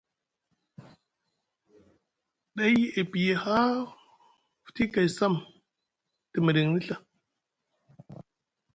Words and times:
Ɗay 2.55 2.75
e 2.99 3.01
piyi 3.11 3.31
haa 3.43 3.73
futi 4.63 4.83
kay 4.93 5.07
sam 5.17 5.33
te 6.31 6.37
miɗiŋni 6.45 6.79
Ɵa. 6.87 6.95